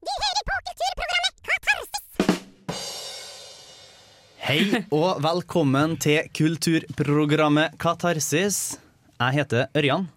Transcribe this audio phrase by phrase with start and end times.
[0.00, 2.02] Du hører på kulturprogrammet Katarsis!
[4.40, 8.58] Hei og velkommen til kulturprogrammet Katarsis.
[9.20, 10.08] Jeg heter Ørjan.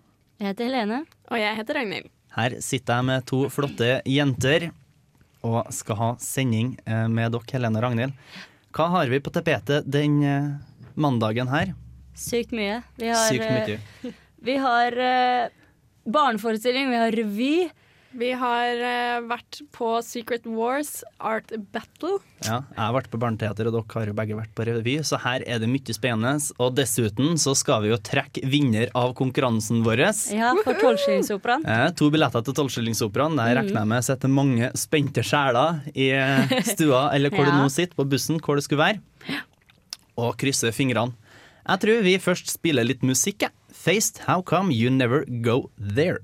[0.41, 0.99] Jeg heter Helene.
[1.29, 2.09] Og jeg heter Ragnhild.
[2.33, 4.71] Her sitter jeg med to flotte jenter
[5.45, 8.13] og skal ha sending eh, med dere, Helene og Ragnhild.
[8.73, 10.53] Hva har vi på tapetet den eh,
[10.97, 11.77] mandagen her?
[12.17, 12.81] Sykt mye.
[12.97, 14.13] Vi har, Sykt eh, mye.
[14.43, 15.51] Vi har eh,
[16.05, 17.55] barneforestilling, vi har revy.
[18.13, 22.19] Vi har uh, vært på Secret Wars Art Battle.
[22.45, 25.17] Ja, jeg har vært på barneteater, og dere har jo begge vært på revy, så
[25.23, 26.35] her er det mye spennende.
[26.61, 30.03] Og dessuten så skal vi jo trekke vinner av konkurransen vår.
[30.29, 31.65] Ja, for Tolvskillingsoperaen.
[31.65, 33.39] Eh, to billetter til Tolvskillingsoperaen.
[33.41, 37.55] Der regner jeg med sitter mange spente sjeler i eh, stua, eller hvor Ja.
[37.57, 39.41] du nå sitter, på bussen, hvor det skulle være.
[40.21, 41.17] Og krysser fingrene.
[41.63, 43.47] Jeg tror vi først spiller litt musikk.
[43.47, 43.57] jeg.
[43.83, 46.19] Faced, How Come You Never Go There.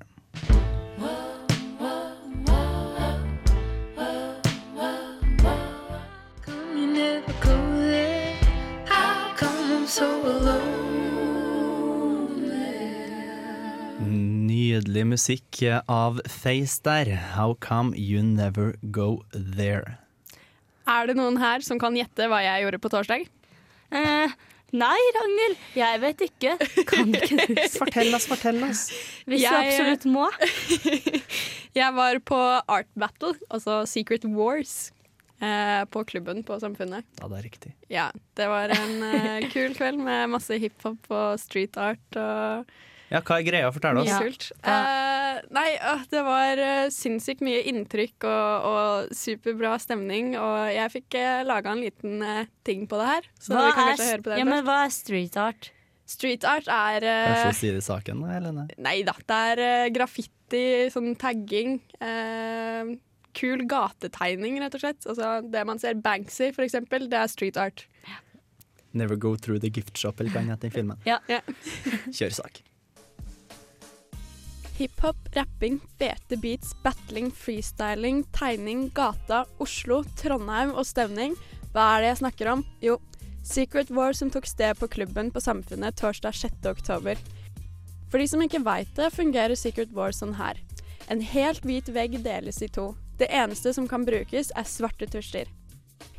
[14.08, 17.12] Nydelig musikk av Face der.
[17.36, 19.98] How come you never go there?
[20.88, 23.28] Er det noen her som kan gjette hva jeg gjorde på torsdag?
[23.92, 24.40] Eh,
[24.76, 26.56] nei, Ragnhild, jeg vet ikke.
[26.90, 27.56] Kan ikke du?
[27.80, 28.86] Fortell oss, fortell oss.
[29.30, 30.30] Hvis du absolutt må.
[31.78, 34.90] Jeg var på Art Battle, altså Secret Wars,
[35.38, 37.06] eh, på klubben på Samfunnet.
[37.22, 37.74] Ja, det er riktig.
[37.94, 38.08] Ja,
[38.40, 42.74] det var en eh, kul kveld med masse hiphop og street art og
[43.10, 43.72] Ja, hva er greia?
[43.74, 44.10] Fortell oss.
[44.10, 44.20] Ja.
[44.22, 44.52] kult.
[44.62, 50.94] Eh, nei, uh, det var uh, sinnssykt mye inntrykk og, og superbra stemning, og jeg
[51.00, 53.30] fikk uh, laga en liten eh, ting på det her.
[53.42, 55.72] Så vi kan kanskje høre på det ja, men hva er street art?
[56.10, 58.68] Street art er eh, Kanskje si det i saken, Helene?
[58.82, 61.80] Nei da, det er eh, graffiti, sånn tagging.
[62.02, 62.96] eh,
[63.40, 65.06] kul gatetegning, rett og slett.
[65.06, 67.86] Altså, det man ser Banksy, for eksempel, det er street art.
[68.92, 70.98] Never go through the gift shop, eller hva den heter i filmen.
[71.06, 71.20] Ja.
[71.30, 71.42] Ja.
[72.10, 72.64] Kjør sak.
[74.80, 81.34] Hiphop, rapping, fete beats, battling, freestyling, tegning, gata, Oslo, Trondheim og stevning.
[81.74, 82.64] Hva er det jeg snakker om?
[82.80, 82.96] Jo,
[83.44, 86.70] Secret War som tok sted på klubben på Samfunnet torsdag 6.
[86.72, 87.20] oktober.
[88.08, 90.64] For de som ikke veit det, fungerer Secret War sånn her.
[91.12, 92.94] En helt hvit vegg deles i to.
[93.20, 95.52] Det eneste som kan brukes, er svarte tusjer.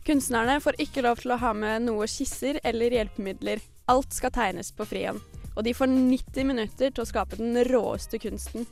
[0.05, 3.65] Kunstnerne får ikke lov til å ha med noe skisser eller hjelpemidler.
[3.89, 8.21] Alt skal tegnes på frihånd og de får 90 minutter til å skape den råeste
[8.23, 8.69] kunsten.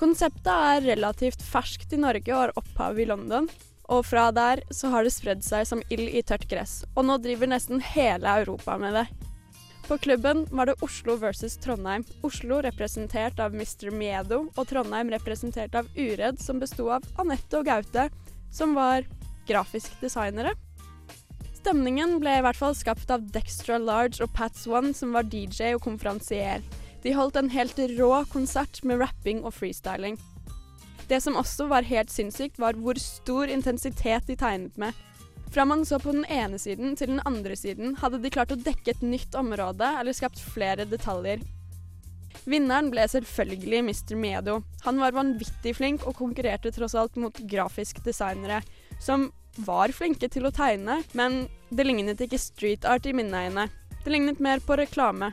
[0.00, 3.50] Konseptet er relativt ferskt i Norge og har opphav i London.
[3.92, 7.18] Og fra der så har det spredd seg som ild i tørt gress, og nå
[7.20, 9.04] driver nesten hele Europa med det.
[9.88, 12.04] På klubben var det Oslo versus Trondheim.
[12.22, 13.90] Oslo representert av Mr.
[13.90, 18.06] Miedo, og Trondheim representert av Uredd, som besto av Anette og Gaute,
[18.54, 19.04] som var
[19.48, 20.54] grafisk designere.
[21.62, 25.76] Stemningen ble i hvert fall skapt av Dextra Large og Pats One, som var DJ
[25.76, 26.64] og konferansier.
[27.04, 30.16] De holdt en helt rå konsert med rapping og freestyling.
[31.06, 34.98] Det som også var helt sinnssykt, var hvor stor intensitet de tegnet med.
[35.54, 38.58] Fra man så på den ene siden til den andre siden, hadde de klart å
[38.58, 41.44] dekke et nytt område eller skapt flere detaljer.
[42.42, 44.16] Vinneren ble selvfølgelig Mr.
[44.18, 44.58] Medo.
[44.82, 48.64] Han var vanvittig flink og konkurrerte tross alt mot grafiske designere,
[48.98, 53.68] som var flinke til å tegne, men det lignet ikke street art i mine øyne.
[54.04, 55.32] Det lignet mer på reklame.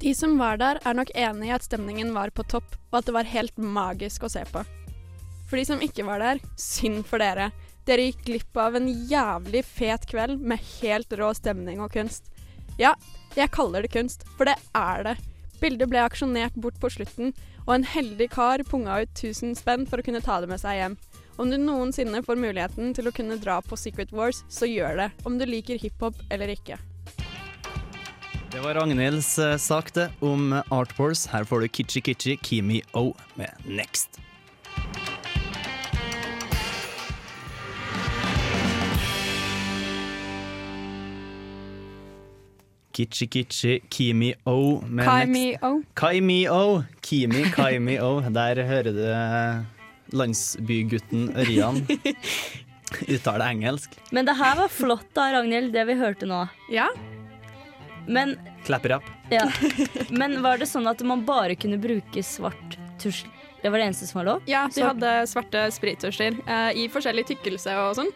[0.00, 3.08] De som var der, er nok enig i at stemningen var på topp, og at
[3.08, 4.62] det var helt magisk å se på.
[5.48, 7.50] For de som ikke var der, synd for dere.
[7.88, 12.28] Dere gikk glipp av en jævlig fet kveld med helt rå stemning og kunst.
[12.78, 12.92] Ja,
[13.34, 15.16] jeg kaller det kunst, for det er det.
[15.58, 17.32] Bildet ble aksjonert bort på slutten,
[17.66, 20.78] og en heldig kar punga ut 1000 spenn for å kunne ta det med seg
[20.78, 20.98] hjem.
[21.38, 25.10] Om du noensinne får muligheten til å kunne dra på Secret Wars, så gjør det.
[25.22, 26.80] Om du liker hiphop eller ikke.
[28.50, 31.28] Det var Ragnhilds eh, sak det om Art Wars.
[31.30, 34.18] Her får du Kitchi Kitchi Kimi O med Next.
[42.98, 45.10] Kitchi Kitchi Kimi O med Next.
[45.12, 45.82] Kaimi-o.
[45.94, 46.82] Kaimi O.
[47.02, 48.20] Kimi Kaimi O.
[48.26, 49.77] Der hører du eh,
[50.12, 51.82] landsbygutten Ørjan
[53.14, 53.90] uttale engelsk.
[54.10, 56.42] Men det her var flott da, Ragnhild, det vi hørte nå.
[56.72, 56.88] Ja,
[58.08, 59.04] Men, Klapperapp.
[59.28, 59.44] ja.
[60.08, 63.26] Men var det sånn at man bare kunne bruke svart tusj?
[63.60, 64.42] Det var det eneste som var lov?
[64.48, 68.08] Ja, de Så- hadde svarte sprittusjer eh, i forskjellig tykkelse og sånn.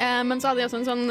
[0.00, 1.06] Eh, men så hadde de også en sånn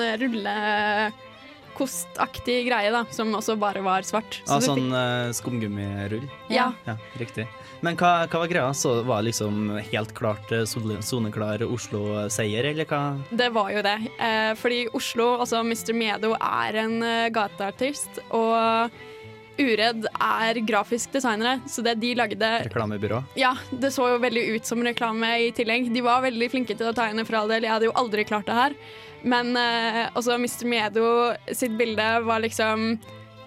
[1.78, 4.42] rullekostaktig greie, da, som også bare var svart.
[4.50, 6.28] Ah, du sånn eh, skumgummirull.
[6.52, 6.72] ja.
[6.88, 7.48] Ja, riktig.
[7.84, 8.74] Men hva, hva var greia?
[8.74, 13.02] Så var det liksom helt klart eh, soneklar Oslo-seier, eller hva?
[13.30, 13.98] Det var jo det.
[14.24, 15.92] Eh, fordi Oslo, altså Mr.
[15.98, 18.22] Medo, er en eh, gateartist.
[18.32, 18.94] Og
[19.54, 23.20] Uredd er grafisk designere, så det de lagde Reklamebyrå?
[23.38, 25.92] Ja, det så jo veldig ut som reklame i tillegg.
[25.94, 27.68] De var veldig flinke til å tegne, for all del.
[27.68, 28.78] Jeg hadde jo aldri klart det her.
[29.28, 30.66] Men eh, også Mr.
[30.72, 31.06] Medo
[31.52, 32.96] sitt bilde var liksom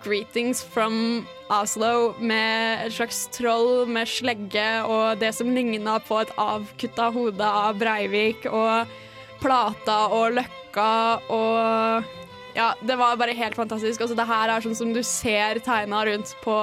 [0.04, 6.32] Greetings from Oslo med et slags troll med slegge og det som ligna på et
[6.42, 8.90] avkutta hode av Breivik og
[9.38, 10.92] Plata og Løkka
[11.30, 12.14] og
[12.56, 14.00] Ja, det var bare helt fantastisk.
[14.00, 16.56] Altså, det her er sånn som du ser tegna rundt på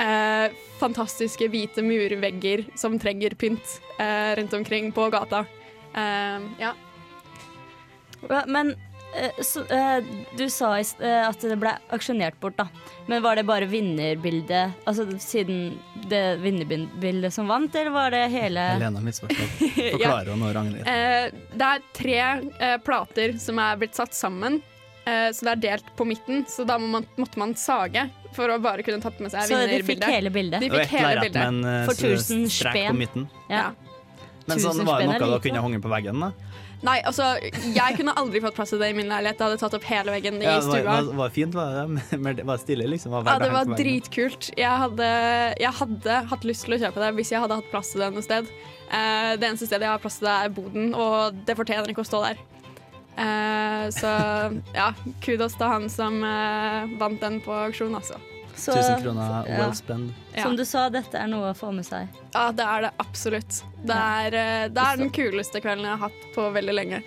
[0.00, 5.44] eh, fantastiske hvite murvegger som trenger pynt eh, rundt omkring på gata.
[5.92, 6.72] Eh, ja.
[8.48, 8.72] Men
[9.42, 10.04] så, eh,
[10.38, 12.68] du sa eh, at det ble aksjonert bort, da.
[13.10, 15.78] Men var det bare vinnerbildet, altså siden
[16.10, 19.58] det vinnerbildet som vant, eller var det hele Helena misforstått.
[19.94, 20.86] Forklarer hun nå, Ragnhild.
[20.86, 24.60] Eh, det er tre eh, plater som er blitt satt sammen,
[25.04, 26.44] eh, så det er delt på midten.
[26.48, 29.58] Så da må man, måtte man sage for å bare kunne tatt med seg Så
[29.58, 30.10] de fikk vinnerbildet.
[30.14, 30.60] hele bildet?
[30.62, 31.64] De fikk hele bildet.
[31.66, 32.92] eh, For s- tusen strek spen.
[32.94, 33.28] på midten.
[33.50, 33.70] Ja.
[34.50, 36.32] Men sånn var det noe er du kunne henge på veggen, da?
[36.80, 37.34] Nei, altså,
[37.74, 39.36] jeg kunne aldri fått plass til det i min leilighet.
[39.36, 40.78] Jeg hadde tatt opp hele veggen i Ja, det stua.
[40.86, 42.04] var, var, var fint, var det?
[42.24, 43.12] Men det var stille, liksom?
[43.12, 44.48] Var Ja, det var dritkult.
[44.56, 45.10] Jeg hadde,
[45.60, 48.08] jeg hadde hatt lyst til å kjøpe det hvis jeg hadde hatt plass til det
[48.14, 48.48] noe sted.
[48.88, 52.06] Uh, det eneste stedet jeg har plass til det, er boden, og det fortjener ikke
[52.06, 52.40] å stå der.
[53.20, 54.10] Uh, så
[54.72, 54.88] ja,
[55.20, 58.16] kudos til han som uh, vant den på auksjon, altså.
[58.60, 59.58] Så, 1000 kroner ja.
[59.62, 60.24] well spent.
[60.34, 60.44] Ja.
[60.44, 62.10] Som du sa, dette er noe å få med seg.
[62.34, 63.62] Ja, det er det absolutt.
[63.80, 67.04] Det er, eh, det er den kuleste kvelden jeg har hatt på veldig lenge.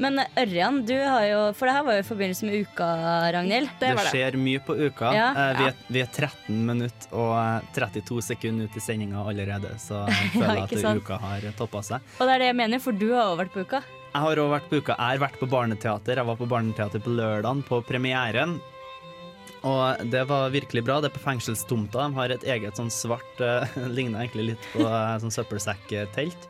[0.00, 2.88] Men eh, Ørjan, du har jo For det her var jo i forbindelse med uka,
[3.34, 3.72] Ragnhild.
[3.78, 4.12] Det Det det.
[4.12, 5.12] skjer mye på uka.
[5.16, 5.28] Ja.
[5.30, 9.74] Eh, vi, er, vi er 13 minutter og eh, 32 sekunder ut i sendinga allerede,
[9.82, 11.02] så jeg føler ja, at sant.
[11.02, 12.12] uka har toppa seg.
[12.18, 13.82] Og det er det jeg mener, for du har også vært på uka.
[14.12, 14.96] Jeg har også vært på uka.
[14.98, 16.20] Jeg har vært på barneteater.
[16.20, 18.58] Jeg var på barneteater på lørdagen, på premieren.
[19.62, 20.98] Og det var virkelig bra.
[21.00, 22.02] Det er på fengselstomta.
[22.02, 23.66] De har et eget sånn svart uh,
[23.96, 26.48] Ligner egentlig litt på uh, sånn søppelsekktelt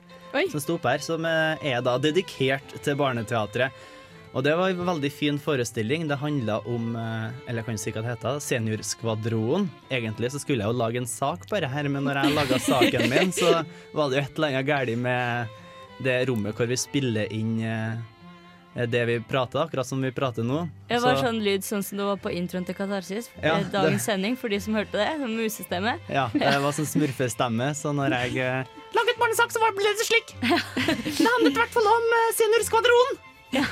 [0.49, 3.91] som sto opp her, som uh, er da dedikert til barneteatret.
[4.33, 6.07] Og det var en veldig fin forestilling.
[6.09, 8.39] Det handla om Eller jeg kan si hva det heter.
[8.41, 9.67] Seniorskvadronen.
[9.93, 13.13] Egentlig så skulle jeg jo lage en sak bare her, men når jeg laga saken
[13.13, 13.59] min, så
[13.93, 15.61] var det jo et eller annet galt med
[16.03, 17.61] det rommet hvor vi spiller inn
[18.75, 20.69] det vi prater, akkurat som vi prater nå.
[20.89, 23.29] Det var Så- sånn lyd sånn som det var på introen til Katarsis.
[23.43, 25.09] Ja, dagens Dagens sending, for de som hørte det.
[25.21, 25.99] Sånn musestemme.
[26.09, 28.65] Ja, det var sånn smurfestemme, så når jeg eh,
[28.95, 30.35] laget barnesak, så var- ble det slik.
[31.21, 33.19] Det handlet i hvert fall om eh, Seniorskvadronen.
[33.53, 33.65] Ja.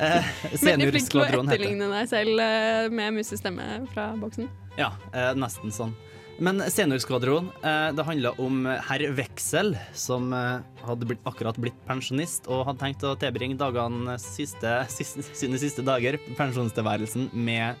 [0.00, 0.22] Eh,
[0.56, 1.60] Veldig flink til å heter det.
[1.60, 4.48] etterligne deg selv eh, med musestemme fra boksen.
[4.78, 5.92] Ja, eh, nesten sånn.
[6.38, 12.44] Men Seniorskvadron, eh, det handla om herr Veksel, som eh, hadde blitt, akkurat blitt pensjonist
[12.52, 17.80] og hadde tenkt å tilbringe dagene siste, siste, sine siste dager, pensjonstilværelsen, med,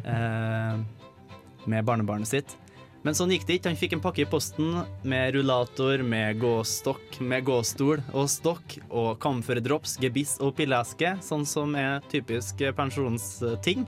[0.00, 0.80] eh,
[1.68, 2.56] med barnebarnet sitt.
[3.04, 3.70] Men sånn gikk det ikke.
[3.70, 9.18] Han fikk en pakke i posten med rullator, med gåstokk, med gåstol og stokk og
[9.22, 13.84] kamferdrops, gebiss og pilleeske, sånn som er typisk pensjonsting.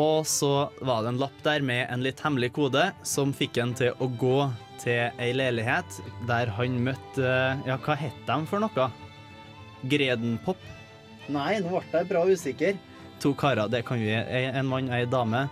[0.00, 3.74] Og så var det en lapp der med en litt hemmelig kode som fikk en
[3.76, 4.36] til å gå
[4.82, 7.32] til ei leilighet der han møtte
[7.68, 8.88] Ja, hva het de for noe?
[9.82, 10.60] Gredenpop?
[11.32, 12.78] Nei, nå ble jeg bra usikker.
[13.22, 14.14] To karer, det kan vi.
[14.14, 15.44] En mann og ei dame.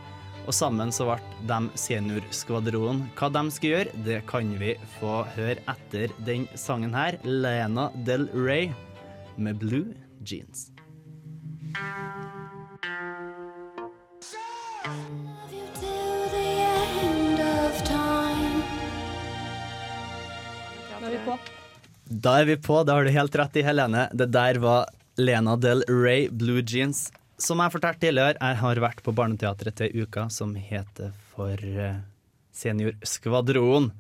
[0.49, 3.05] Og sammen så ble de Seniorskvadronen.
[3.19, 7.21] Hva de skal gjøre, det kan vi få høre etter den sangen her.
[7.23, 8.73] Lena Del Rey
[9.37, 9.93] med Blue
[10.27, 10.71] Jeans.
[14.81, 14.89] Nå
[21.05, 21.35] er vi på.
[22.09, 24.07] Da er vi på, det har du helt rett i, Helene.
[24.17, 24.89] Det der var
[25.21, 27.11] Lena Del Rey, Blue Jeans.
[27.41, 32.01] Som jeg fortalte tidligere, jeg har vært på Barneteatret til uka som heter for eh,
[32.57, 33.93] Seniorskvadronen.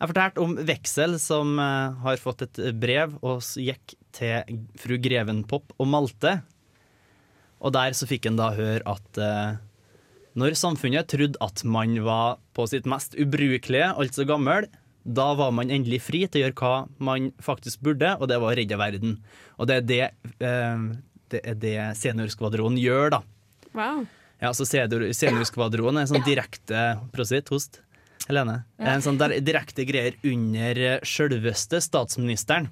[0.00, 5.72] Jeg fortalte om Veksel som eh, har fått et brev og gikk til fru Grevenpop
[5.80, 6.42] og Malte.
[7.60, 9.58] Og der så fikk han da høre at eh,
[10.38, 14.68] når samfunnet trodde at man var på sitt mest ubrukelige, altså gammel,
[15.04, 18.52] da var man endelig fri til å gjøre hva man faktisk burde, og det var
[18.52, 19.18] å redde verden.
[19.58, 20.02] Og det er det,
[20.46, 20.82] eh,
[21.32, 23.22] det, er det Seniorskvadronen gjør, da.
[23.72, 24.04] Wow.
[24.40, 26.84] Ja, så senior, Seniorskvadronen er en sånn direkte
[27.14, 27.82] Prosit, host.
[28.28, 28.62] Helene.
[28.78, 28.94] Ja.
[28.94, 32.68] En sånn der, direkte greier under sjølveste statsministeren.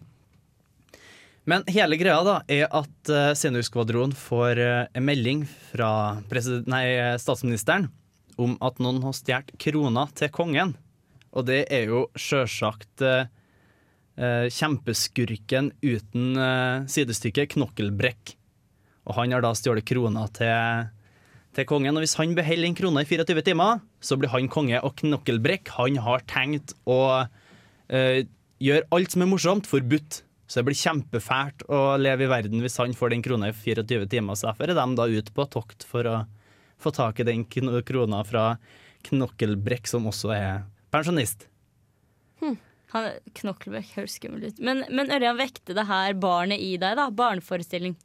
[1.49, 6.21] Men hele greia da er at uh, Seniorskvadron får uh, en melding fra
[6.69, 6.85] nei,
[7.17, 7.89] statsministeren
[8.39, 10.77] om at noen har stjålet krona til kongen.
[11.33, 13.25] Og det er jo sjølsagt uh,
[14.19, 18.37] kjempeskurken uten uh, sidestykke, Knokkelbrekk.
[19.09, 20.89] Og han har da stjålet krona til,
[21.57, 21.97] til kongen.
[21.97, 24.85] Og hvis han beholder den krona i 24 timer, så blir han konge.
[24.85, 28.19] Og Knokkelbrekk han har tenkt å uh,
[28.61, 30.23] gjøre alt som er morsomt, forbudt.
[30.49, 34.09] Så det blir kjempefælt å leve i verden hvis han får den krona i 24
[34.09, 34.39] timer.
[34.39, 36.17] Så derfor er de da ute på tokt for å
[36.81, 38.55] få tak i den krona fra
[39.09, 41.45] Knokkelbrekk, som også er pensjonist.
[42.95, 44.61] Han, knokkelbrekk høres skummel ut.
[44.65, 47.11] Men, men Ørjan vekte det her barnet i deg, da?
[47.13, 47.99] Barneforestilling.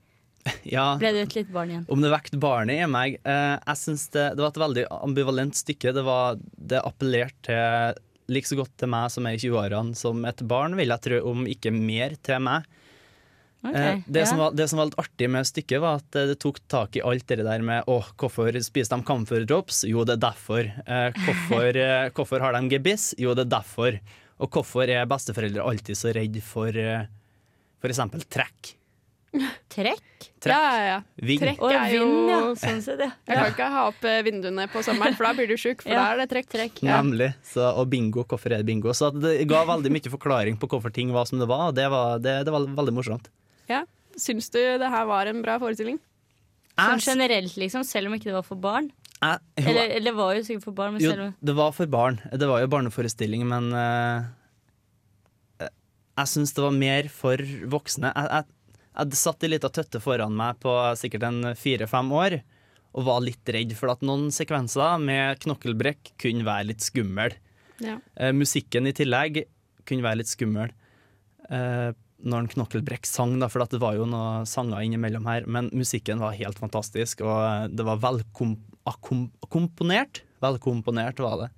[0.68, 1.84] Ja, Ble du et lite barn igjen?
[1.88, 5.56] om det vekte barnet i meg eh, Jeg synes det, det var et veldig ambivalent
[5.56, 5.94] stykke.
[5.96, 10.24] Det, var, det appellerte til like så godt til meg som er i 20-årene som
[10.30, 12.70] et barn, vil jeg tro, om ikke mer til meg.
[13.64, 14.28] Eh, det, ja.
[14.28, 16.98] som var, det som var litt artig med stykket, var at eh, det tok tak
[17.00, 19.84] i alt det der med åh, hvorfor spiser de camphor drops?
[19.88, 20.68] Jo, det er derfor.
[20.68, 23.14] Eh, hvorfor, eh, hvorfor har de gebiss?
[23.20, 24.00] Jo, det er derfor.
[24.44, 27.06] Og hvorfor er besteforeldre alltid så redd for eh,
[27.84, 28.76] for eksempel trekk?
[29.74, 30.02] Trekk?
[30.44, 30.52] Trekk.
[30.54, 30.98] Ja, ja, ja.
[31.42, 32.40] Trekk er jo vind, ja.
[32.62, 33.10] Sånn sett, ja.
[33.28, 35.82] Jeg kan ikke ha opp eh, vinduene på sommeren, for da blir du sjuk.
[35.82, 36.04] For Ja.
[36.04, 36.50] da er det trekk.
[36.54, 36.82] Trekk.
[36.86, 37.00] Ja.
[37.02, 37.32] Nemlig.
[37.50, 38.94] Så, og bingo, hvorfor er det bingo?
[38.94, 41.88] Så det ga veldig mye forklaring på hvorfor ting var som det var, og det
[41.90, 43.30] var, det, det var veldig morsomt.
[43.72, 43.84] Ja.
[44.20, 45.98] Syns du det her var en bra forestilling?
[46.78, 48.92] Sånn generelt, liksom, selv om ikke det var for barn.
[49.24, 51.72] jeg- Eller, eller det var jo sikkert for barn, men jo, selv om det var
[51.72, 52.20] for barn.
[52.32, 54.26] Det var jo barneforestilling, men uh,
[56.18, 57.38] jeg syns det var mer for
[57.74, 58.12] voksne.
[58.14, 58.46] Jeg, jeg,
[58.94, 62.40] jeg satt ei lita tøtte foran meg på sikkert en fire-fem år
[62.94, 67.34] og var litt redd for at noen sekvenser med knokkelbrekk kunne være litt skummel.
[67.82, 67.98] Ja.
[68.16, 69.46] Eh, musikken i tillegg
[69.90, 70.74] kunne være litt skummel.
[71.50, 71.90] Eh,
[72.24, 75.44] når en Knokkelbrekk sang, da, for at det var jo noen sanger innimellom her.
[75.50, 80.22] Men musikken var helt fantastisk, og det var velkomponert.
[80.44, 81.50] Velkomponert var det.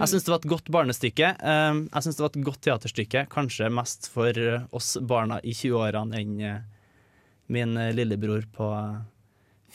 [0.00, 1.32] Jeg syns det var et godt barnestykke.
[1.40, 3.26] Eh, jeg synes det var et godt teaterstykke.
[3.32, 6.64] Kanskje mest for eh, oss barna i 20-årene enn eh,
[7.52, 8.70] min eh, lillebror på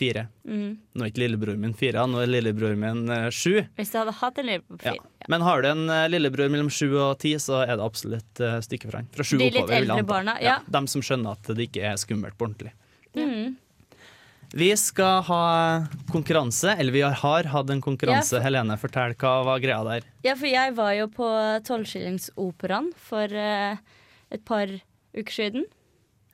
[0.01, 0.25] fire.
[0.47, 0.69] mm.
[0.97, 3.59] Nå er ikke lillebroren min fire, nå er lillebroren min sju.
[3.77, 5.09] Hvis du hadde hatt en lillebror på fire.
[5.21, 5.27] Ja.
[5.29, 8.89] Men har du en lillebror mellom sju og ti, så er det absolutt uh, stykke
[8.89, 9.11] for han.
[9.13, 10.07] Fra sju oppover, vil jeg anta.
[10.09, 10.55] barna, ja.
[10.65, 12.73] De som skjønner at det ikke er skummelt på ordentlig.
[13.13, 13.59] Mm.
[14.53, 15.43] Vi skal ha
[16.11, 18.35] konkurranse, eller vi har, hatt en konkurranse.
[18.35, 20.07] Ja, for- Helene, fortell hva var greia der?
[20.27, 21.27] ja, for jeg var jo på
[21.67, 23.77] Tolvskillingsoperaen for uh,
[24.31, 24.67] et par
[25.15, 25.63] uker siden.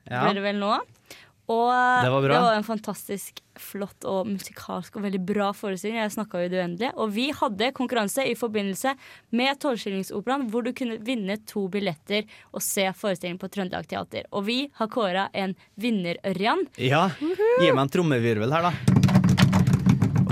[0.08, 0.24] Ja.
[0.24, 0.72] Blir det vel nå.
[1.48, 1.70] Og
[2.04, 2.34] Det var bra.
[2.34, 5.96] det var en fantastisk flott og musikalsk og veldig bra forestilling.
[6.02, 6.90] Jeg snakka jo det uendelige.
[7.00, 8.92] Og vi hadde konkurranse i forbindelse
[9.32, 14.28] med Tolvskillingsoperaen, hvor du kunne vinne to billetter og se forestillingen på Trøndelag Teater.
[14.30, 16.66] Og vi har kåra en vinner, Ørjan.
[16.76, 18.74] Ja, gi meg en trommevirvel her, da.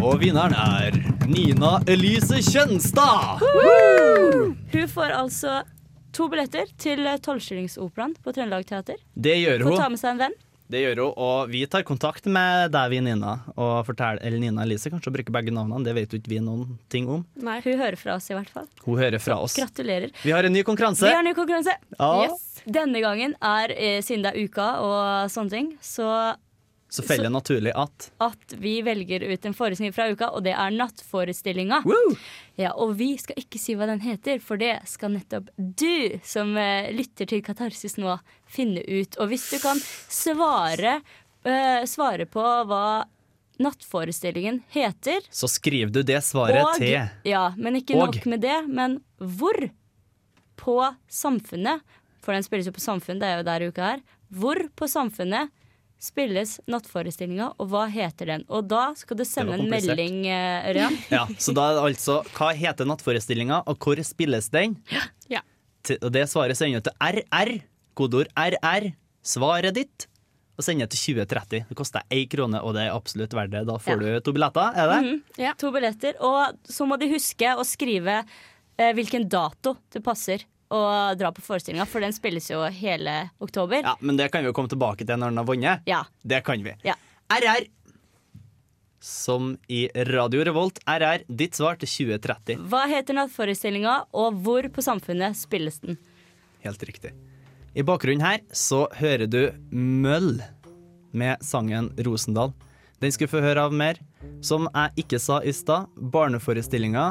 [0.05, 3.41] Og vinneren er Nina Elise Kjønstad!
[4.77, 5.63] Hun får altså
[6.17, 9.01] to billetter til Tolvskillingsoperaen på Trøndelag Teater.
[9.17, 9.73] Det gjør hun.
[9.73, 10.37] Får ta med seg en venn.
[10.73, 13.37] Det gjør hun, og vi tar kontakt med deg, vi, Nina.
[13.55, 15.85] Og forteller, eller Nina Elise, kanskje bruker begge navnene.
[15.87, 17.23] Det vet jo ikke vi noen ting om.
[17.39, 17.61] Nei.
[17.67, 18.67] Hun hører fra oss, i hvert fall.
[18.85, 19.55] Hun hører fra oss.
[19.59, 20.11] Gratulerer.
[20.25, 21.07] Vi har en ny konkurranse.
[21.07, 21.77] Vi har ny konkurranse.
[21.99, 22.11] Ja.
[22.27, 22.63] Yes.
[22.67, 26.35] Denne gangen er, eh, siden det er uka og sånne ting, så
[26.97, 30.75] Så feller naturlig at at vi velger ut en forestilling fra uka, og det er
[30.75, 31.83] Nattforestillinga.
[32.57, 36.55] Ja, og vi skal ikke si hva den heter, for det skal nettopp du som
[36.61, 38.17] eh, lytter til Katarsis nå,
[38.49, 39.19] finne ut.
[39.21, 41.01] Og hvis du kan svare,
[41.45, 42.87] eh, svare på hva
[43.57, 48.13] Nattforestillingen heter Så skriver du det svaret og, til Ja, men ikke Og.
[48.13, 48.59] nok med det.
[48.69, 49.57] Men hvor
[50.61, 50.77] på
[51.09, 51.81] Samfunnet,
[52.25, 55.53] for den spilles jo på Samfunnet, det er jo der uka er, hvor på Samfunnet
[56.03, 58.45] spilles Nattforestillinga, og hva heter den?
[58.53, 60.97] Og da skal du sende en melding, eh, Ørjan.
[61.17, 64.77] Ja, Så da er det altså Hva heter nattforestillinga, og hvor spilles den?
[65.33, 65.41] Ja.
[65.87, 67.55] Til- Og det svaret sender du til RR.
[67.97, 68.91] Kodeord RR.
[69.25, 70.07] Svaret ditt.
[70.59, 71.65] Og sender til 2030.
[71.69, 73.67] Det koster én krone, og det er absolutt verdt det.
[73.69, 75.01] Da får du to billetter, er det?
[75.05, 75.23] Mhm.
[75.39, 75.53] Ja.
[75.61, 76.15] To billetter.
[76.25, 78.23] Og så må de huske å skrive
[78.79, 80.81] eh, hvilken dato det passer å
[81.19, 83.83] dra på forestillinga, for den spilles jo hele oktober.
[83.85, 85.87] Ja, Men det kan vi jo komme tilbake til når den har vunnet.
[85.87, 86.03] Ja.
[86.23, 86.75] Det kan vi.
[86.87, 86.97] Ja.
[87.31, 87.67] RR.
[89.01, 90.81] Som i Radio Revolt.
[90.87, 91.23] RR.
[91.29, 92.65] Ditt svar til 2030.
[92.71, 95.99] Hva heter nattforestillinga, og hvor på Samfunnet spilles den?
[96.67, 97.13] Helt riktig.
[97.77, 100.41] I bakgrunnen her så hører du Møll
[101.17, 102.55] med sangen Rosendal.
[103.01, 104.01] Den skal vi få høre av mer.
[104.41, 107.11] Som jeg ikke sa i stad, barneforestillinga.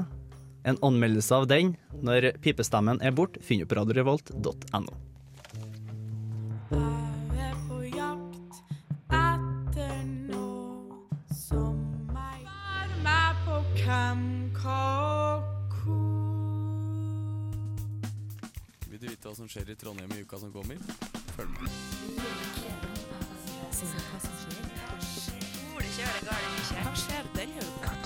[0.65, 4.95] En anmeldelse av den, når pipestemmen er borte, finner du på radiorevolt.no.
[18.89, 20.81] Vil du vite hva som skjer i Trondheim i uka som kommer?
[21.35, 21.69] Følg med.
[23.53, 24.01] Hva skjer?
[24.09, 24.65] Hva skjer?
[24.81, 26.17] Hva skjer?
[26.25, 27.33] Hva skjer?
[27.37, 28.04] Hva skjer?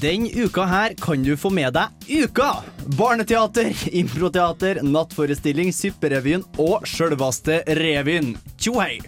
[0.00, 2.50] Den uka her kan du få med deg Uka!
[2.98, 8.36] Barneteater, improteater, nattforestilling, Supperevyen og sjølvaste revyen.
[8.60, 9.00] Tjohei!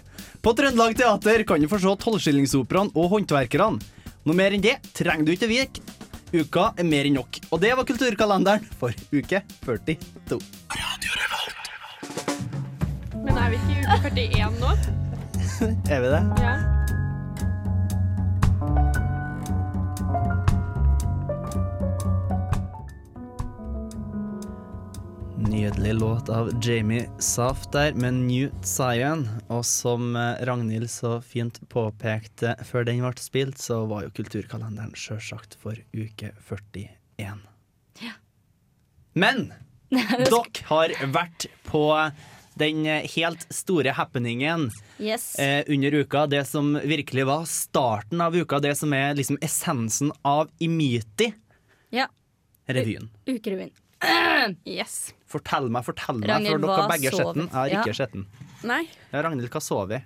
[0.43, 3.79] På Trøndelag Teater kan du få se Tolvskillingsoperaen og Håndverkerne.
[4.27, 5.85] Noe mer enn det trenger du ikke virke.
[6.35, 7.39] Uka er mer enn nok.
[7.51, 10.41] Og det var kulturkalenderen for uke 42.
[13.21, 14.75] Men er vi ikke i uke 41 nå?
[15.93, 16.21] Er vi det?
[16.41, 16.80] Ja.
[25.49, 29.27] Nydelig låt av Jamie Saft der med New Zion.
[29.49, 34.93] Og som eh, Ragnhild så fint påpekte før den ble spilt, så var jo kulturkalenderen
[34.97, 37.41] sjølsagt for uke 41.
[38.01, 38.13] Ja.
[39.17, 39.49] Men
[39.89, 41.83] dere har vært på
[42.61, 44.69] den helt store happeningen
[45.01, 45.33] Yes.
[45.41, 46.27] eh, under uka.
[46.29, 48.59] Det som virkelig var starten av uka.
[48.61, 51.31] Det som er liksom essensen av Imiti.
[51.89, 52.05] Ja.
[52.69, 53.09] Revyen.
[53.25, 53.71] Ukerevyen.
[54.65, 55.13] Yes.
[55.29, 57.41] Fortell meg, fortell meg, Ragnhild, for dere hva begge sov- sett.
[57.43, 57.81] Jeg har Ja.
[57.83, 58.25] ikke sett den.
[58.63, 58.81] Nei.
[59.13, 60.01] Ja, Ragnhild, hva så vi?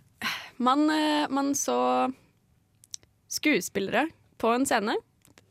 [0.59, 2.13] Man, eh, man så
[3.27, 4.95] skuespillere på en scene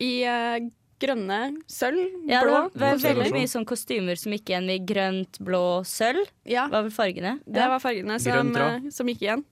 [0.03, 0.59] i eh,
[1.01, 1.99] grønne, sølv,
[2.29, 5.83] Ja, det blå var, var veldig mye sånn kostymer som gikk igjen i grønt, blå,
[5.85, 6.25] sølv.
[6.49, 7.35] Ja, Var vel fargene?
[7.45, 9.45] det var fargene som, eh, som gikk igjen.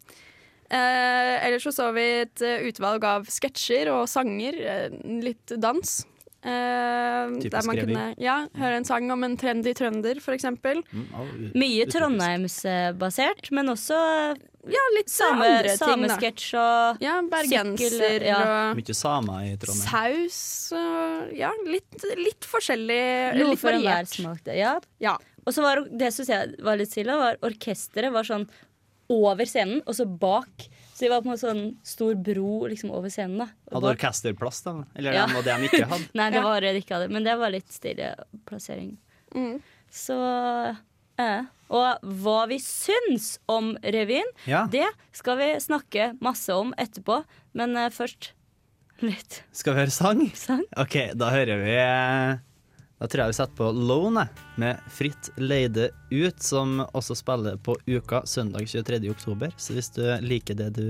[0.73, 4.57] Eh, ellers så så vi et utvalg av sketsjer og sanger,
[5.23, 6.07] litt dans.
[6.43, 10.81] Eh, Typisk der man kunne ja, høre en sang om en trendy trønder, eksempel.
[10.91, 11.85] Mm, Mye.
[11.87, 13.99] Trondheimsbasert, men også
[14.71, 15.47] Ja, litt same,
[15.79, 18.41] samesketsj og Ja, bergenser ja.
[18.71, 20.29] og Mye samer i Trondheim.
[20.31, 23.39] saus og Ja, litt, litt forskjellig.
[23.39, 24.09] noe litt for enhver variert.
[24.15, 24.43] smak.
[24.45, 24.79] det, Ja.
[25.01, 25.17] Ja.
[25.47, 28.49] Og så var det synes jeg var litt stille, var orkesteret var sånn
[29.11, 30.69] over scenen, og så bak.
[31.03, 33.39] Så de var på en måte sånn stor bro liksom over scenen.
[33.43, 34.85] da Hadde bak- orkesterplass, da?
[34.95, 35.27] Eller Ja.
[35.27, 36.07] det de ikke hadde?
[36.15, 38.13] Nei, det var det de ikke hadde, men det var litt stille
[38.47, 38.93] plassering.
[39.35, 39.57] Mm.
[39.91, 40.15] Så
[41.19, 41.43] eh.
[41.73, 44.67] Og hva vi syns om revyen, Ja.
[44.71, 47.25] det skal vi snakke masse om etterpå.
[47.55, 48.31] Men eh, først
[49.03, 50.31] litt Skal vi høre sang?
[50.37, 50.63] sang.
[50.77, 52.39] OK, da hører vi eh,
[53.03, 54.23] Da tror jeg vi setter på Lone
[54.63, 59.01] med Fritt leide ut, som også spiller på Uka søndag 23.
[59.11, 59.51] oktober.
[59.59, 60.85] Så hvis du liker det du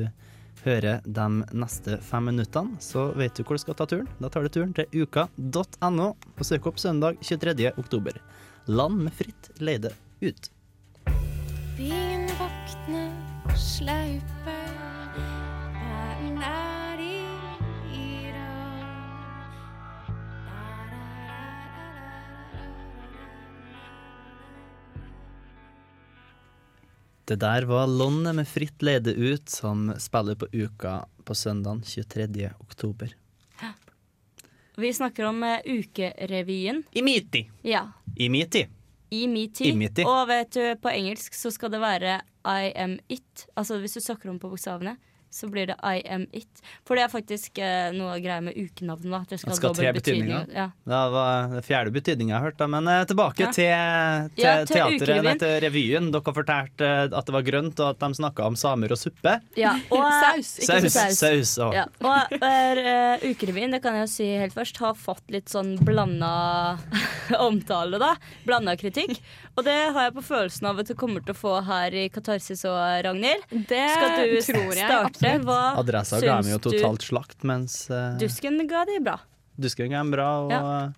[0.66, 4.10] hører de neste fem minuttene, så vet du hvor du skal ta turen.
[4.20, 7.72] Da tar du turen til uka.no og søk opp søndag 23.
[7.80, 8.20] oktober.
[8.68, 10.52] Land med fritt leide ut.
[11.80, 14.61] Byen våkner slaupe
[27.24, 32.50] Det der var Lonne med Fritt lede ut, som spiller på Uka på søndag 23.
[32.58, 33.14] oktober.
[34.76, 36.82] Vi snakker om uh, Ukerevyen.
[36.92, 37.50] Imiti.
[37.62, 37.92] Ja.
[38.16, 38.66] Imiti.
[39.12, 39.64] I Meety.
[39.68, 40.04] Imiti.
[40.08, 43.44] Og vet du, på engelsk så skal det være I am it.
[43.54, 44.96] Altså hvis du søker om på bokstavene,
[45.32, 46.62] så blir det I am it.
[46.86, 49.10] For det er faktisk eh, noe greier greia med ukenavn.
[49.12, 50.48] Da, at det skal, Det skal tre betydninger.
[50.54, 50.66] Ja.
[50.88, 52.68] Det var den fjerde betydninga jeg har hørt, da.
[52.72, 53.50] Men eh, tilbake Ja.
[53.52, 56.10] til, til, Ja, til teateret, nei, til revyen.
[56.14, 59.00] Dere har fortalt eh, at det var grønt, og at de snakka om samer og
[59.00, 59.36] suppe.
[59.58, 60.92] Ja, og, Saus, ikke Saus.
[60.96, 61.18] saus.
[61.22, 61.74] saus og.
[61.76, 65.74] Ja, og uh, Ukerevyen, det kan jeg jo si helt først, har fått litt sånn
[65.82, 66.78] blanda
[67.48, 68.14] omtale, da.
[68.46, 69.18] Blanda kritikk.
[69.56, 72.06] Og det har jeg på følelsen av at du kommer til å få her i
[72.12, 73.44] Katarsis og Ragnhild.
[73.68, 75.21] Det Skal du tror jeg starte?
[75.22, 79.18] Hva Adressa ga dem jo totalt slakt, mens uh, Dusken ga de bra.
[79.58, 80.92] Dusken ga dem bra, og, Ja.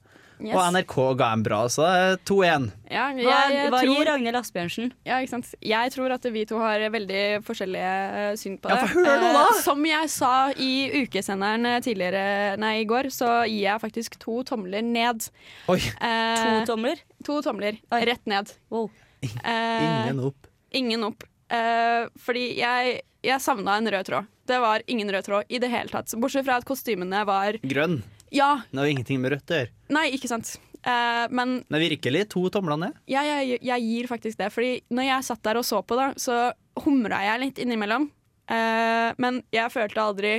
[0.45, 0.51] Yes.
[0.59, 1.59] og NRK ga dem bra.
[1.71, 2.65] Så eh, 2-1.
[2.91, 3.37] Ja, Hva,
[3.71, 4.89] hva tror, gir Ragnhild Asbjørnsen?
[5.07, 5.53] ja, ikke sant?
[5.63, 8.89] jeg tror at vi to har veldig forskjellige eh, syn på Ja, det.
[8.91, 9.45] få høre nå, da!
[9.53, 10.73] Eh, som jeg sa i
[11.05, 12.25] ukesenderen eh, tidligere,
[12.59, 15.23] nei, i går, så gir jeg faktisk to tomler ned.
[15.71, 16.99] Oi, Eh, To tomler?
[17.25, 18.03] to tomler Oi.
[18.11, 18.51] rett ned.
[18.75, 18.91] Wow.
[19.23, 20.51] Eh, ingen opp.
[20.75, 21.23] Ingen opp.
[21.53, 24.29] Eh, fordi jeg, jeg savna en rød tråd.
[24.49, 26.13] Det var ingen rød tråd i det hele tatt.
[26.21, 28.03] Bortsett fra at kostymene var Grønn.
[28.35, 29.73] Ja, Det har ingenting med rødt å gjøre.
[29.95, 30.57] nei, ikke sant.
[30.85, 32.97] Uh, men Men virkelig, to tomler ned.
[33.09, 34.51] Ja, jeg, jeg gir faktisk det.
[34.53, 36.53] Fordi når jeg satt der og så på det, så
[36.85, 38.11] humra jeg litt innimellom.
[38.51, 40.35] Uh, men jeg følte aldri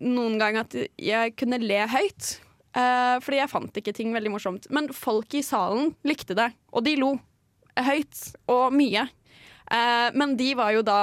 [0.00, 2.38] noen gang at jeg kunne le høyt.
[2.72, 4.70] Uh, fordi jeg fant ikke ting veldig morsomt.
[4.72, 7.12] Men folk i salen likte det, og de lo.
[7.76, 8.22] Høyt
[8.52, 9.04] og mye.
[9.72, 11.00] Eh, men de var jo da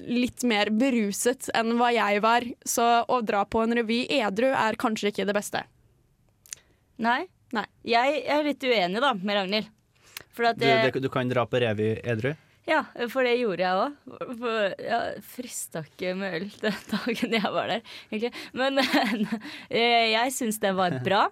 [0.00, 4.78] litt mer beruset enn hva jeg var, så å dra på en revy edru er
[4.80, 5.64] kanskje ikke det beste.
[7.00, 7.24] Nei?
[7.56, 7.66] Nei.
[7.88, 9.72] Jeg er litt uenig da med Ragnhild.
[10.30, 12.32] For at Du, du kan dra på revy edru?
[12.68, 14.42] Ja, for det gjorde jeg òg.
[14.78, 18.32] Jeg frista ikke med øl den dagen jeg var der, egentlig.
[18.56, 21.24] Men eh, jeg syns det var bra.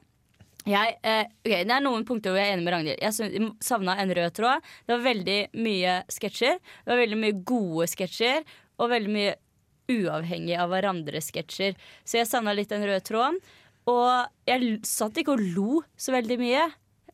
[0.68, 3.00] Jeg, eh, okay, Det er noen punkter hvor jeg er enig med Ragnhild.
[3.00, 4.66] Jeg savna en rød tråd.
[4.84, 6.58] Det var veldig mye sketsjer.
[6.60, 8.42] Det var veldig mye gode sketsjer,
[8.78, 9.36] og veldig mye
[9.88, 11.78] uavhengig av hverandre sketsjer.
[12.04, 13.40] Så jeg savna litt den røde tråden.
[13.88, 16.66] Og jeg satt ikke og lo så veldig mye.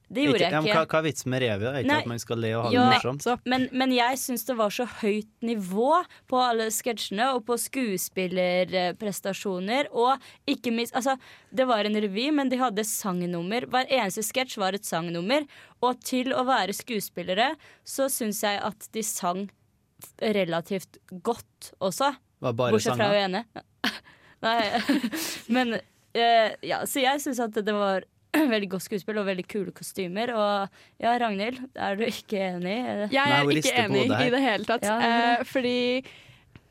[0.08, 0.76] Det gjorde Ikke, ja, jeg men ikke.
[0.76, 1.64] hva, hva er vitsen med revy?
[1.80, 1.98] Ikke Nei.
[2.04, 3.24] at man skal le og ha det morsomt?
[3.48, 5.92] Men, men jeg syns det var så høyt nivå
[6.30, 9.82] på alle sketsjene og på skuespillerprestasjoner.
[9.92, 10.12] Og
[10.50, 11.14] ikke minst Altså,
[11.50, 13.66] det var en revy, men de hadde sangnummer.
[13.72, 15.42] Hver eneste sketsj var et sangnummer.
[15.84, 17.48] Og til å være skuespillere
[17.84, 19.48] så syns jeg at de sang
[20.20, 22.12] relativt godt også.
[22.44, 23.14] Var bare Bortsett fra sanger?
[23.14, 23.44] hun ene.
[24.44, 24.60] Nei,
[25.56, 28.04] men eh, ja, så jeg syns at det var
[28.54, 30.34] veldig godt skuespill og veldig kule kostymer.
[30.34, 32.76] Og ja, Ragnhild, er du ikke enig?
[33.14, 34.86] Jeg er ikke enig i det hele tatt.
[34.86, 35.24] Ja, ja.
[35.38, 35.78] eh, fordi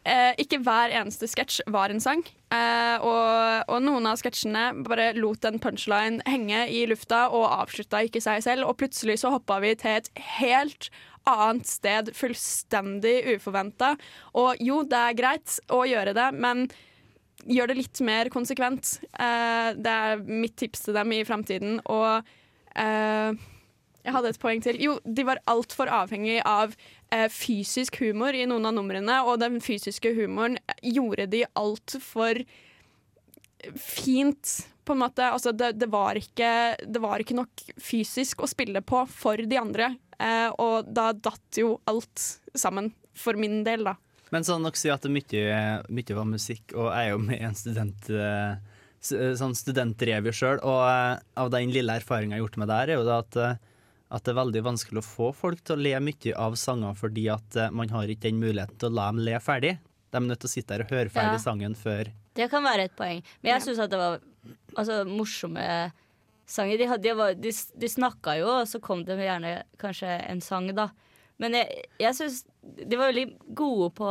[0.04, 2.23] eh, ikke hver eneste sketsj var en sang.
[2.54, 8.04] Eh, og, og noen av sketsjene bare lot en punchline henge i lufta og avslutta
[8.08, 8.67] ikke seg selv.
[8.69, 10.91] Og plutselig så hoppa vi til et helt
[11.30, 13.93] annet sted, fullstendig uforventa.
[14.39, 16.67] Og jo, det er greit å gjøre det, men
[17.49, 18.97] gjør det litt mer konsekvent.
[19.17, 21.79] Uh, det er mitt tips til dem i framtiden.
[21.91, 23.32] Og uh,
[24.03, 24.79] jeg hadde et poeng til.
[24.82, 29.60] Jo, de var altfor avhengig av uh, fysisk humor i noen av numrene, og den
[29.63, 32.43] fysiske humoren gjorde de altfor
[33.79, 35.23] fint, på en måte.
[35.23, 36.49] Altså, det, det, var ikke,
[36.84, 39.93] det var ikke nok fysisk å spille på for de andre,
[40.60, 42.25] og da datt jo alt
[42.60, 42.91] sammen.
[43.15, 43.93] For min del, da.
[44.34, 45.58] Men sånn nok si at det mye,
[45.93, 48.56] mye var musikk, og jeg er jo med i en student, eh,
[49.13, 52.80] eh, sånn studentrevy sjøl, og eh, av den lille erfaringa jeg har gjort med det
[52.80, 53.38] her, er jo det at,
[54.17, 57.28] at det er veldig vanskelig å få folk til å le mye av sanger, fordi
[57.34, 59.76] at man har ikke den muligheten til å la dem le ferdig.
[60.13, 61.46] De er nødt til å sitte der og høre ferdig Ja.
[61.46, 63.22] sangen før Det kan være et poeng.
[63.41, 64.19] Men jeg syns at det var
[64.76, 65.62] altså, morsomme
[66.50, 66.78] sanger.
[66.82, 70.41] De, hadde, de, var, de, de snakka jo, og så kom det gjerne kanskje en
[70.41, 70.89] sang, da.
[71.41, 74.10] Men jeg, jeg syns de var veldig gode på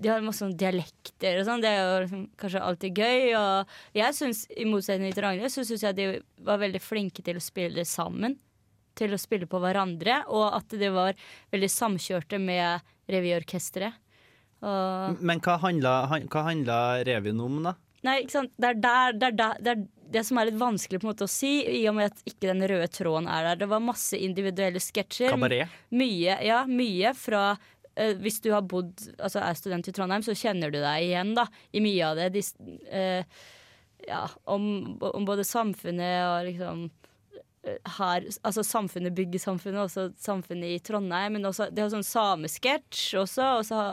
[0.00, 1.60] De har masse sånn dialekter og sånn.
[1.62, 3.26] Det er jo liksom, kanskje alltid gøy.
[3.38, 6.06] Og jeg syns, i motsetning til Ragnhild, så syns jeg de
[6.44, 8.34] var veldig flinke til å spille sammen.
[8.98, 11.14] Til å spille på hverandre, og at de var
[11.54, 13.94] veldig samkjørte med revyorkesteret.
[14.64, 17.74] Men hva handla, han- hva handla revyen om, da?
[18.04, 18.52] Nei, ikke sant?
[18.58, 21.10] Det er, der, det, er der, det er det som er litt vanskelig på en
[21.12, 21.50] måte å si,
[21.80, 23.60] i og med at ikke den røde tråden er der.
[23.64, 25.34] Det var masse individuelle sketsjer.
[25.94, 30.34] Mye, ja, mye fra uh, Hvis du har bodd, altså er student i Trondheim, så
[30.38, 32.30] kjenner du deg igjen da, i mye av det.
[32.34, 32.56] De, s-
[32.90, 33.22] eh,
[34.08, 34.64] ja, om,
[35.00, 36.82] om både samfunnet og liksom
[37.64, 41.38] eh, her, altså Samfunnet bygger samfunnet, også samfunnet i Trondheim.
[41.38, 43.84] Men også, de har sånn samesketsj også, og så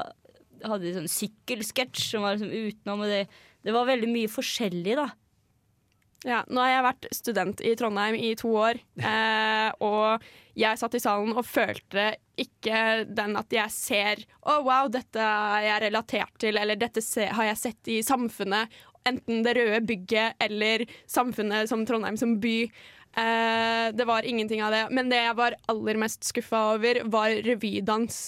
[0.67, 3.05] hadde de sånn sykkelsketsj som var liksom utenom.
[3.05, 3.21] Og det,
[3.65, 5.07] det var veldig mye forskjellig, da.
[6.27, 8.77] Ja, nå har jeg vært student i Trondheim i to år,
[9.11, 10.21] eh, og
[10.57, 15.65] jeg satt i salen og følte ikke den at jeg ser Å, wow, dette er
[15.65, 17.01] jeg relatert til, eller dette
[17.37, 18.69] har jeg sett i samfunnet.
[19.07, 22.57] Enten det røde bygget eller samfunnet som Trondheim som by.
[23.17, 24.83] Eh, det var ingenting av det.
[24.93, 28.27] Men det jeg var aller mest skuffa over, var revydans.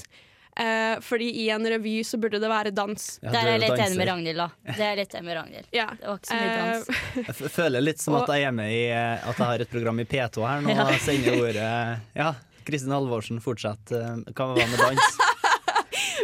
[0.53, 3.05] Eh, fordi i en revy så burde det være dans.
[3.23, 4.49] Ja, Der er jeg litt enig med Ragnhild, da.
[4.77, 5.67] Det er litt enig med Ragnhild.
[5.73, 5.87] Ja.
[5.97, 6.89] Det var ikke så mye dans.
[6.89, 9.71] Eh, Jeg føler litt som at jeg er med i eh, At jeg har et
[9.73, 10.85] program i P2 her nå Ja.
[10.89, 11.71] og sender ordet
[12.17, 12.29] Ja,
[12.67, 13.91] Kristin Halvorsen, fortsett.
[13.91, 15.21] Hva var med dans?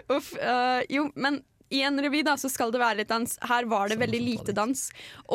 [0.09, 3.35] Uff, Uh, jo, men i en revy da, så skal det være litt dans.
[3.49, 4.83] Her var det Sånn veldig lite dans.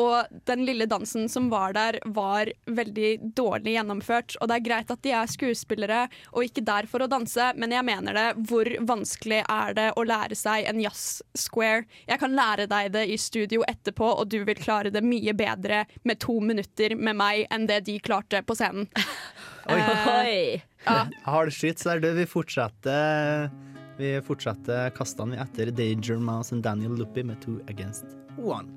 [0.01, 4.35] Og den lille dansen som var der, var veldig dårlig gjennomført.
[4.41, 7.75] Og det er greit at de er skuespillere og ikke der for å danse, men
[7.75, 8.27] jeg mener det.
[8.49, 11.85] Hvor vanskelig er det å lære seg en jazz square?
[12.09, 15.85] Jeg kan lære deg det i studio etterpå, og du vil klare det mye bedre
[16.03, 18.89] med to minutter med meg enn det de klarte på scenen.
[19.71, 19.79] Oi.
[19.79, 20.99] Uh, ja.
[21.25, 23.49] Halvskyt, så er det vi fortsetter
[23.95, 28.67] Vi fortsetter kastene etter Danger Mouse og Daniel Luppy med Two Against One.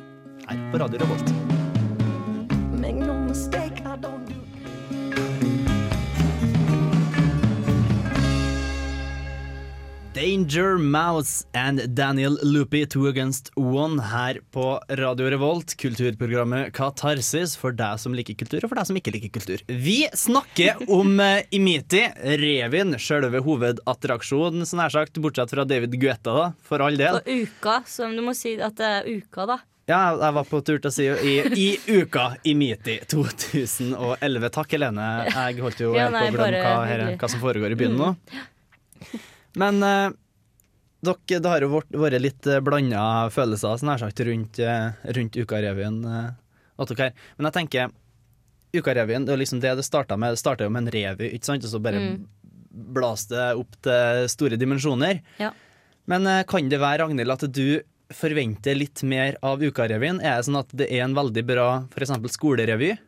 [0.47, 1.33] Her på Radio Revolt.
[2.79, 3.83] Make no mistake,
[10.19, 17.71] Danger Mouse and Daniel Loopy Two Against One, her på Radio Revolt, kulturprogrammet Katarsis for
[17.71, 19.63] deg som liker kultur, og for deg som ikke liker kultur.
[19.71, 22.03] Vi snakker om eh, Imiti,
[22.43, 27.21] revyen, sjølve hovedattraksjonen, så nær sagt, bortsett fra David Guetta, da, for all del.
[27.21, 29.61] Og uka, som du må si at det er uka, da.
[29.87, 31.71] Ja, jeg var på tur til å si i, i
[32.03, 34.51] uka i Miti 2011.
[34.59, 35.09] Takk, Helene.
[35.31, 37.03] Jeg holdt jo Ja, nei, på å glemme hva.
[37.07, 37.19] Mm.
[37.23, 38.17] hva som foregår i byen nå.
[39.57, 40.11] Men eh,
[41.05, 46.05] dere, det har jo vært- litt blanda følelser sånn sagt, rundt, eh, rundt Ukarevyen.
[46.05, 46.31] eh.
[47.39, 47.91] Men jeg tenker
[48.75, 50.33] Ukarevyen, det er liksom det det starta med.
[50.35, 51.65] Det starta jo med en revy, ikke sant?
[51.65, 52.27] og så bare Mm.
[52.95, 55.23] blas det opp til store dimensjoner.
[55.39, 55.51] Ja.
[56.07, 57.81] Men eh, kan det være, Ragnhild, at du
[58.11, 60.21] forventer litt mer av Ukarevyen?
[60.23, 62.99] Er det sånn at det er en veldig bra eksempel skolerevy?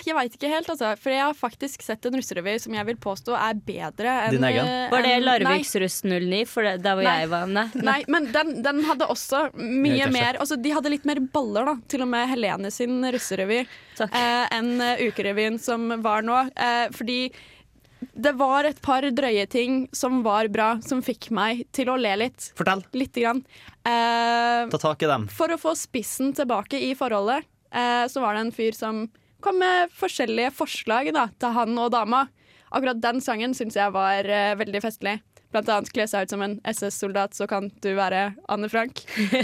[0.06, 0.92] Jeg veit ikke helt, altså.
[1.00, 4.46] For jeg har faktisk sett en russerevy som jeg vil påstå er bedre enn Din
[4.48, 4.66] egen?
[4.66, 7.16] eh, Var det Larviksruss 09, for det, der hvor Nei.
[7.22, 7.46] jeg var?
[7.52, 7.66] Nei.
[7.74, 11.76] Nei, men den, den hadde også mye mer altså, De hadde litt mer baller, da.
[11.92, 16.38] Til og med Helene sin russerevy eh, enn eh, ukerevyen som var nå.
[16.56, 17.20] Eh, fordi
[18.18, 22.16] det var et par drøye ting som var bra, som fikk meg til å le
[22.18, 22.48] litt.
[22.58, 22.82] Fortell.
[22.98, 23.44] Lite grann.
[23.86, 25.28] Eh, Ta tak i dem.
[25.30, 29.04] for å få spissen tilbake i forholdet, eh, så var det en fyr som
[29.44, 32.26] kom med forskjellige forslag da, til han og dama.
[32.72, 35.18] Akkurat den sangen syns jeg var uh, veldig festlig.
[35.52, 39.04] Blant annet kle seg ut som en SS-soldat, så kan du være Anne Frank.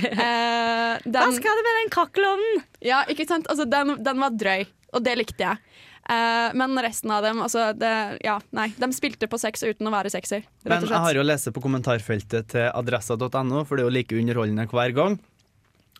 [0.89, 2.63] Eh, Hva skal det med den kakkelovnen?
[2.83, 3.47] ja, ikke sant?
[3.53, 4.65] Altså, den, den var drøy,
[4.97, 5.61] og det likte jeg.
[6.09, 7.93] Uh, men resten av dem, altså det,
[8.25, 10.41] ja, nei, de spilte på sex uten å være sexy.
[10.41, 14.17] Rett Men jeg har jo lest på kommentarfeltet til adressa.no, for det er jo like
[14.17, 15.19] underholdende hver gang.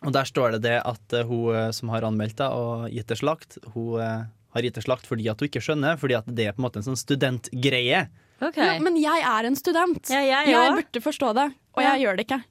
[0.05, 3.09] Og der står det det at eh, hun eh, som har anmeldt deg og gitt
[3.11, 6.29] deg slakt, hun eh, har gitt deg slakt fordi at hun ikke skjønner, fordi at
[6.31, 8.05] det er på en måte en sånn studentgreie.
[8.39, 8.77] Okay.
[8.77, 9.99] Jo, men jeg er en student.
[10.07, 11.89] Ja, jeg jeg burde forstå det, og Ja.
[11.93, 12.41] jeg gjør det ikke.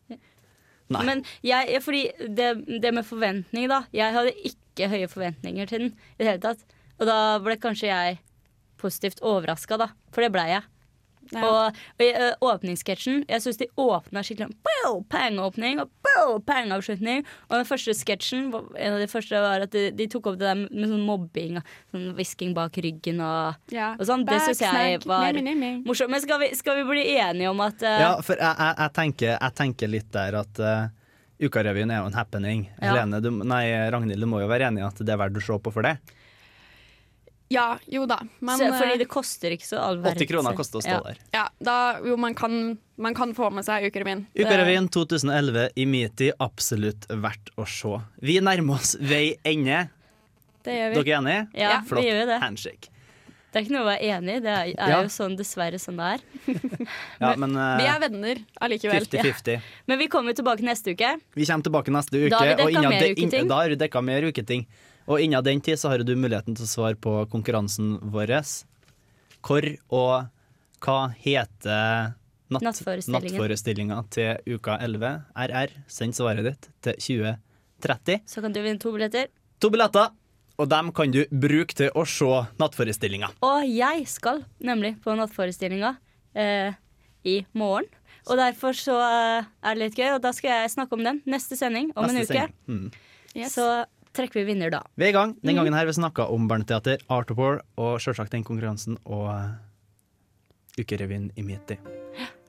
[0.88, 1.02] Nei.
[1.04, 2.02] Men jeg, fordi
[2.36, 2.48] det,
[2.80, 3.82] det med forventning, da.
[3.92, 6.62] Jeg hadde ikke høye forventninger til den i det hele tatt.
[6.98, 8.18] Og da ble kanskje jeg
[8.80, 9.90] positivt overraska, da.
[10.12, 10.64] For det blei jeg.
[11.34, 11.42] Ja.
[11.44, 17.24] Og, og i ø, åpningssketsjen Jeg syns de åpna skikkelig bow, Pang-åpning og bow, pang-avslutning.
[17.50, 20.46] Og den første sketsjen En av de første var at de, de tok opp det
[20.48, 21.58] der med sånn mobbing.
[21.92, 23.94] Sånn Hvisking bak ryggen og, Ja.
[23.98, 24.24] og sånn.
[24.28, 25.72] Det syns jeg var Nei, nei, nei.
[25.86, 26.10] morsomt.
[26.14, 28.94] Men skal vi, skal vi bli enige om at uh, Ja, for jeg, jeg, jeg,
[29.00, 30.86] tenker, jeg tenker litt der at uh,
[31.38, 32.64] Ukarevyen er jo en happening.
[32.80, 32.92] Ja.
[32.94, 35.44] Helene, du, nei, Ragnhild, du må jo være enig i at det er verdt å
[35.44, 35.96] se på for det.
[37.48, 38.18] Ja, jo da.
[38.44, 41.00] Men så, eh, Fordi det koster ikke så all 80 kroner koster å stå ja.
[41.06, 41.20] der.
[41.32, 44.26] ja, da, jo, man kan, man kan få med seg ukerevyen.
[44.34, 47.94] Ukerevyen Ukarevyen 2011 i Miti, absolutt verdt å se.
[48.20, 49.86] Vi nærmer oss vei ende.
[50.66, 51.00] Det gjør vi.
[51.00, 51.42] Dere er enige?
[51.54, 52.04] Ja, Ja, Flott.
[52.04, 52.40] vi gjør det.
[52.44, 52.92] Handshake.
[53.48, 54.40] Det er ikke noe å være enig i.
[54.44, 54.98] Det er, er Ja.
[55.02, 56.24] jo sånn dessverre sånn det er.
[57.22, 59.06] Ja, men Vi uh, er venner allikevel.
[59.08, 59.70] 50-50.
[59.88, 61.14] Men vi kommer tilbake neste uke.
[61.34, 62.30] Vi kommer tilbake neste uke.
[62.34, 63.48] Da har vi mer de-.
[63.48, 64.66] Da har dekka mer uketing.
[65.08, 68.34] Og innen den tid så har du muligheten til å svare på konkurransen vår.
[69.40, 70.28] Hvor og
[70.84, 72.12] hva heter
[72.52, 75.24] natt, nattforestillinga til uka 11?
[75.48, 77.00] RR, send svaret ditt til
[77.80, 78.20] 2030.
[78.28, 79.32] Så kan du vinne to billetter.
[79.64, 80.12] To billetter,
[80.58, 83.30] og dem kan du bruke til å se nattforestillinga.
[83.46, 85.92] Og jeg skal nemlig på nattforestillinga
[86.34, 86.74] eh,
[87.28, 87.86] i morgen.
[88.28, 91.22] Og derfor så eh, er det litt gøy, og da skal jeg snakke om den
[91.30, 92.26] neste sending om en uke.
[92.26, 92.58] sending.
[92.66, 92.90] Mm.
[93.38, 93.54] Yes.
[93.54, 93.68] Så
[94.16, 94.82] trekker vi vinner da.
[94.98, 95.36] Vi er i gang.
[95.46, 99.30] Den gangen her vi snakka om barneteater, Art of War og selvsagt den konkurransen og
[99.32, 101.78] eh, Ukerevyen i Miti.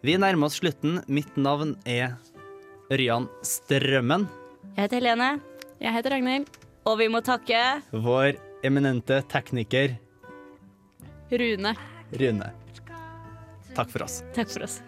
[0.06, 1.02] Vi nærmer oss slutten.
[1.12, 2.18] Mitt navn er
[2.90, 4.26] Ørjan Strømmen.
[4.74, 5.30] Jeg heter Helene,
[5.80, 6.59] Jeg heter Ragnhild.
[6.88, 9.98] Og vi må takke Vår eminente tekniker
[11.30, 11.76] Rune.
[12.18, 12.48] Rune.
[13.76, 14.24] Takk for oss.
[14.34, 14.80] Takk for oss.